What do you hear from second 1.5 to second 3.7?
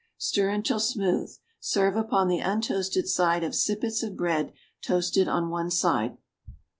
Serve upon the untoasted side of